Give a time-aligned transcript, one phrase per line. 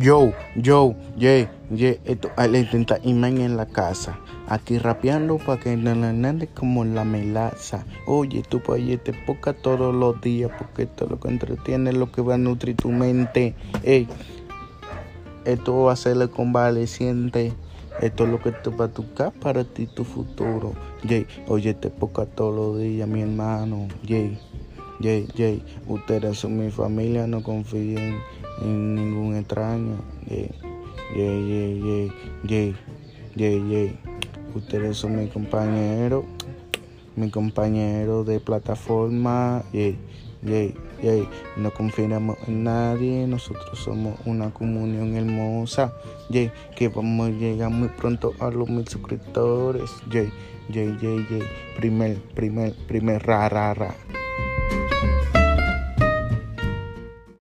[0.00, 4.18] Yo, yo, yeah, yeah, esto le intenta imagen en la casa.
[4.46, 7.84] Aquí rapeando para que nade como la melaza.
[8.06, 12.10] Oye, tú pa' te poca todos los días porque esto es lo que entretiene, lo
[12.10, 13.54] que va a nutrir tu mente.
[13.82, 14.08] Ey,
[15.44, 17.52] esto va a ser convaleciente.
[18.00, 20.72] Esto es lo que te va a tocar para ti, tu futuro.
[21.02, 23.86] Yeah, oye, te poca todos los días, mi hermano.
[24.02, 24.30] Yeah.
[25.00, 28.20] Jay, Jay, ustedes son mi familia, no confíen
[28.62, 29.96] en ningún extraño.
[30.28, 30.50] Jay,
[31.14, 32.12] Jay,
[32.46, 32.74] Jay,
[33.36, 33.98] Jay, Jay,
[34.54, 36.24] Ustedes son mi compañero,
[37.16, 39.62] mi compañero de plataforma.
[39.72, 39.96] Jay,
[40.44, 41.28] Jay, Jay.
[41.56, 45.92] No confiamos en nadie, nosotros somos una comunión hermosa.
[46.30, 49.90] Jay, que vamos a llegar muy pronto a los mil suscriptores.
[50.10, 50.30] Jay,
[50.72, 51.42] Jay, Jay, Jay.
[51.76, 53.94] Primer, primer, primer, ra, ra, ra.